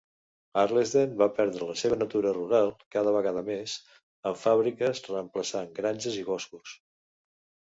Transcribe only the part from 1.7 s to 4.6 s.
la seva natura rural cada vegada més, amb